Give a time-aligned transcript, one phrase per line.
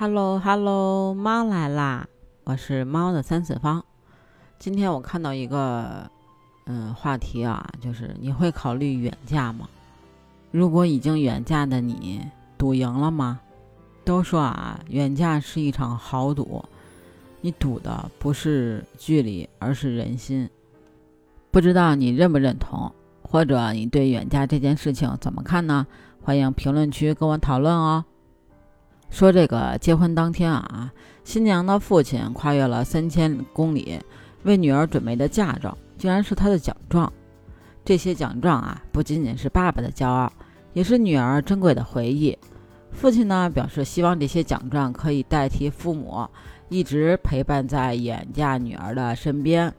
[0.00, 2.06] Hello Hello，猫来啦！
[2.44, 3.84] 我是猫的三次方。
[4.58, 6.10] 今天我看到一个
[6.64, 9.68] 嗯话题啊，就是你会考虑远嫁吗？
[10.50, 12.22] 如果已经远嫁的你，
[12.56, 13.40] 赌赢了吗？
[14.02, 16.64] 都说啊，远嫁是一场豪赌，
[17.42, 20.48] 你赌的不是距离，而是人心。
[21.50, 22.90] 不知道你认不认同，
[23.20, 25.86] 或者你对远嫁这件事情怎么看呢？
[26.22, 28.02] 欢迎评论区跟我讨论哦。
[29.10, 30.90] 说这个结婚当天啊，
[31.24, 33.98] 新娘的父亲跨越了三千公里，
[34.44, 37.12] 为女儿准备的嫁妆，竟然是他的奖状。
[37.84, 40.32] 这些奖状啊，不仅仅是爸爸的骄傲，
[40.72, 42.38] 也是女儿珍贵的回忆。
[42.92, 46.26] 父亲呢，表示希望这些奖状可以代替父母，
[46.68, 49.72] 一直陪伴在远嫁女儿的身边。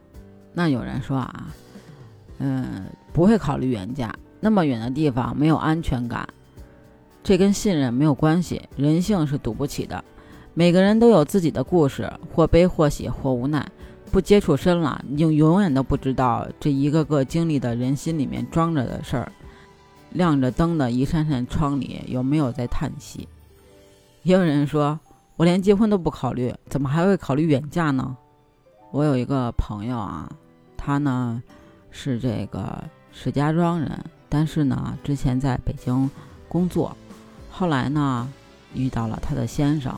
[0.54, 1.48] 那有人说啊，
[2.40, 6.28] 嗯，不会考虑远嫁，那么远的地方没有安全感。
[7.24, 10.04] 这跟信任没有关系，人性是赌不起的。
[10.54, 13.66] 每个人都有自己的故事，或悲或喜或无奈。
[14.12, 19.32] 不接触深了，你就永远都不知道这一个个经历的人心里面装着的事儿。
[20.10, 23.26] 亮着灯的一扇扇窗里，有没有在叹息？
[24.24, 25.00] 也有人说，
[25.38, 28.18] 我连结婚都不考虑，怎么还会考虑远嫁呢？
[28.92, 30.30] 我有一个朋友啊，
[30.76, 31.42] 他呢
[31.90, 33.98] 是这个石家庄人，
[34.28, 36.10] 但是呢之前在北京
[36.50, 36.94] 工作。
[37.52, 38.28] 后来呢，
[38.74, 39.94] 遇到了他的先生，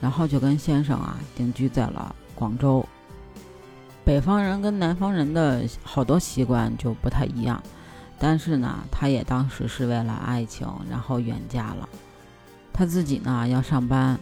[0.00, 2.84] 然后就跟先生啊定居在了广州。
[4.04, 7.62] 北方人跟南方人的好多习惯就不太一样，
[8.18, 11.88] 但是呢，他也当时是为了爱情，然后远嫁了。
[12.72, 14.18] 他自己呢要上班，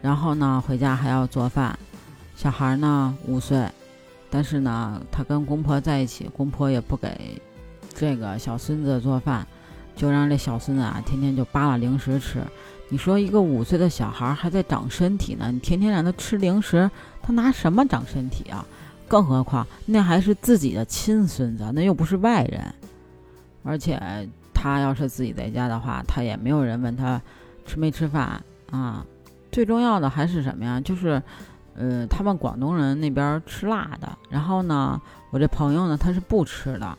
[0.00, 1.76] 然后呢回家还要做饭。
[2.36, 3.68] 小孩呢五岁，
[4.30, 7.42] 但是呢他跟公婆在一起，公婆也不给
[7.92, 9.46] 这个小孙子做饭。
[9.98, 12.40] 就让这小孙子啊天天就扒拉零食吃。
[12.88, 16.88] 你说一个五岁的小孩还在长身体呢，你天天让他吃零食，
[17.20, 18.64] 他拿什么长身体啊？
[19.08, 22.62] 更何况那还是自己的亲孙子，那又不是外人。
[23.64, 24.00] 而且
[24.54, 27.20] 他要是自己在家的话，他也没有人问他
[27.66, 29.04] 吃没吃饭啊。
[29.50, 30.80] 最重要的还是什么呀？
[30.80, 31.20] 就是，
[31.74, 34.16] 呃，他们广东人那边吃辣的。
[34.30, 36.96] 然后呢，我这朋友呢，他是不吃的。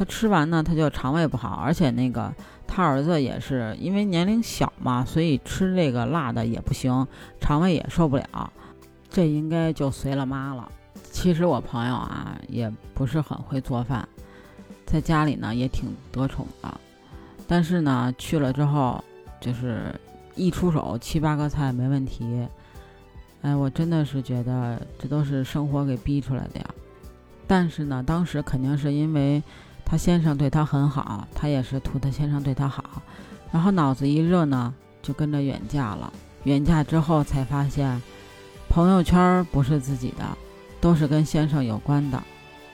[0.00, 2.34] 他吃完呢，他就肠胃不好，而且那个
[2.66, 7.06] 他儿子也是因为年龄小嘛，所以吃这个辣的也不行，
[7.38, 8.50] 肠胃也受不了。
[9.10, 10.72] 这应该就随了妈了。
[11.12, 14.08] 其实我朋友啊，也不是很会做饭，
[14.86, 16.80] 在家里呢也挺得宠的，
[17.46, 19.04] 但是呢去了之后，
[19.38, 19.94] 就是
[20.34, 22.48] 一出手七八个菜没问题。
[23.42, 26.64] 哎，我真的是觉得这都是生活给逼出来的呀。
[27.46, 29.42] 但是呢，当时肯定是因为。
[29.90, 33.02] 他先生对他很好，他也是图他先生对他好，
[33.50, 36.12] 然后脑子一热呢，就跟着远嫁了。
[36.44, 38.00] 远嫁之后才发现，
[38.68, 40.24] 朋友圈不是自己的，
[40.80, 42.22] 都是跟先生有关的。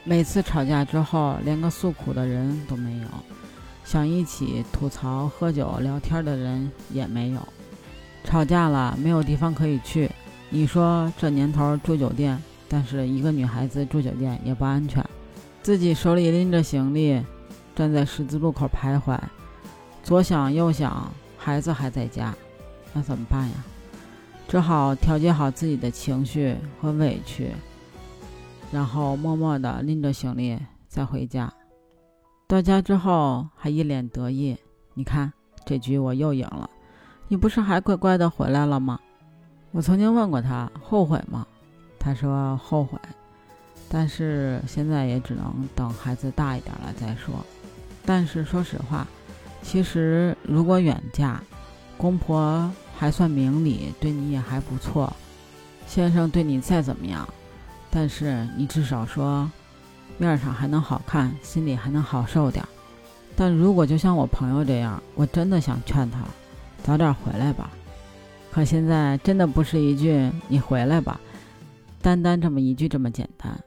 [0.05, 3.07] 每次吵架之后，连个诉苦的人都没有，
[3.83, 7.41] 想一起吐槽、喝酒、聊天的人也没有。
[8.25, 10.11] 吵架了，没有地方可以去。
[10.51, 12.39] 你说这年头住酒店，
[12.69, 15.03] 但是一个女孩子住酒店也不安全。
[15.67, 17.21] 自己手里拎着行李，
[17.75, 19.19] 站在十字路口徘徊，
[20.01, 22.33] 左想右想，孩子还在家，
[22.93, 23.55] 那怎么办呀？
[24.47, 27.51] 只好调节好自己的情绪和委屈，
[28.71, 30.57] 然后默默地拎着行李
[30.87, 31.53] 再回家。
[32.47, 34.57] 到家之后还一脸得意，
[34.95, 35.33] 你看
[35.65, 36.71] 这局我又赢了，
[37.27, 39.01] 你不是还乖乖地回来了吗？
[39.73, 41.45] 我曾经问过他后悔吗？
[41.99, 42.97] 他说后悔。
[43.89, 47.35] 但是现在也只能等孩子大一点了再说。
[48.05, 49.07] 但是说实话，
[49.63, 51.41] 其实如果远嫁，
[51.97, 55.13] 公婆还算明理，对你也还不错。
[55.87, 57.29] 先生对你再怎么样，
[57.91, 59.51] 但是你至少说，
[60.19, 62.65] 面上还能好看，心里还能好受点。
[63.37, 66.21] 但如果就像我朋友这样，我真的想劝他
[66.83, 67.71] 早点回来吧。
[68.51, 71.21] 可现在真的不是一句“你回来吧”，
[72.01, 73.59] 单单这么一句这么简单。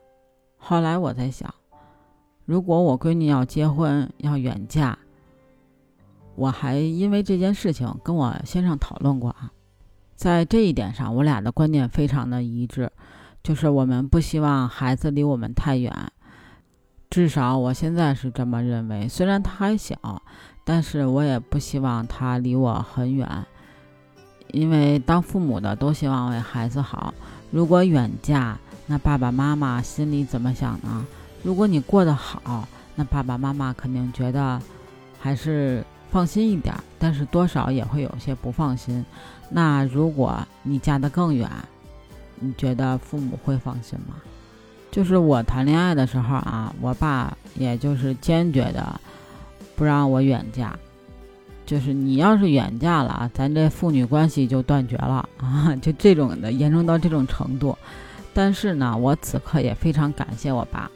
[0.62, 1.52] 后来我在想，
[2.46, 5.00] 如果我闺女要结婚要远嫁，
[6.36, 9.52] 我还因为这件事情跟我先生讨论过啊，
[10.16, 12.92] 在这一点上，我俩的观念非常的一致，
[13.42, 15.92] 就是我们不希望孩子离我们太远，
[17.10, 19.08] 至少我现在是这么认为。
[19.08, 20.22] 虽然他还小，
[20.64, 23.28] 但是我也不希望他离我很远，
[24.52, 27.14] 因为当父母的都希望为孩子好，
[27.50, 28.60] 如果远嫁。
[28.92, 31.06] 那爸爸妈妈心里怎么想呢？
[31.44, 34.60] 如果你过得好，那爸爸妈妈肯定觉得
[35.20, 39.06] 还是放心一点，但是多少也会有些不放心。
[39.48, 41.48] 那如果你嫁得更远，
[42.40, 44.16] 你觉得父母会放心吗？
[44.90, 49.00] 就是我谈恋爱的时候啊，我爸也就是坚决的
[49.76, 50.76] 不让我远嫁。
[51.64, 57.78] 就是你要是远嫁了，咱这父女关系就断绝了啊， 就这种的严重到这种程度。
[58.34, 60.90] 但是呢，我此刻也非常感谢我爸，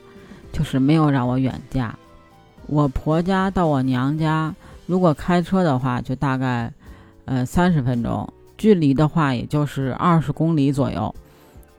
[0.51, 1.97] 就是没有让我远嫁。
[2.67, 4.53] 我婆家到我娘家，
[4.85, 6.71] 如果开车的话，就大概
[7.25, 11.13] 呃三十分钟，距离的话也就是二十公里左右。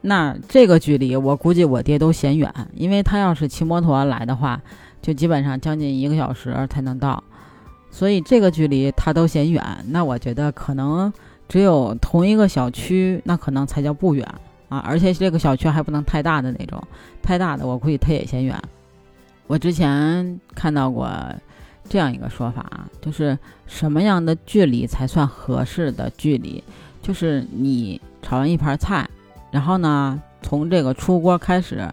[0.03, 4.61] 那这个距离，我估计我爹都嫌远，因为他要是骑摩托来的话，
[5.01, 7.25] 就基本上将近一个小时才能到。
[7.91, 11.11] 所以这个距离他都嫌远，那我觉得可能
[11.49, 14.29] 只有同一个小区，那可能才叫不远
[14.75, 14.85] 啊！
[14.87, 16.83] 而且这个小区还不能太大的那种，
[17.23, 18.61] 太大的我估计他也嫌远。
[19.47, 21.09] 我之前看到过
[21.89, 26.63] 这样一个说法啊，就是什么样的距离才算合适的距离？
[27.03, 29.09] 就是你炒完一盘菜，
[29.51, 31.89] 然后呢，从这个出锅开始，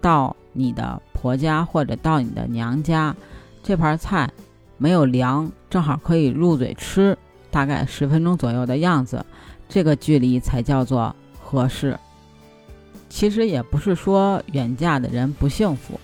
[0.00, 3.14] 到你的婆家或者到你的娘家，
[3.62, 4.30] 这盘菜。
[4.78, 7.16] 没有凉，正好可以入嘴吃，
[7.50, 9.24] 大概十分钟左右的样子，
[9.70, 11.98] 这个距离才叫做合适。
[13.08, 15.98] 其实也不是说远嫁的人不幸福，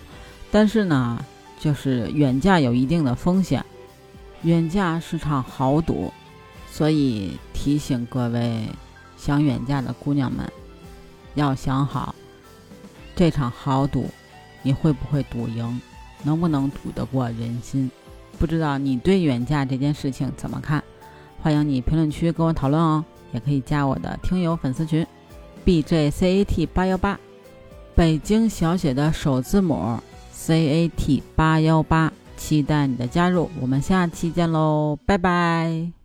[0.51, 1.23] 但是呢，
[1.59, 3.65] 就是远嫁有一定的风险，
[4.43, 6.13] 远嫁是场豪赌，
[6.71, 8.67] 所以提醒各位
[9.17, 10.51] 想远嫁的姑娘们，
[11.35, 12.15] 要想好
[13.15, 14.09] 这场豪赌
[14.63, 15.81] 你会不会赌赢，
[16.23, 17.91] 能不能赌得过人心。
[18.39, 20.83] 不知道你对远嫁这件事情怎么看？
[21.41, 25.07] 欢迎你评论区跟我讨论哦，也可以加我的听友粉丝群
[25.65, 27.19] ，B J C A T 八幺八，
[27.95, 29.99] 北京小写的首字母
[30.31, 36.02] C A T 八幺八，期待你的加入，我们下期见喽，拜拜。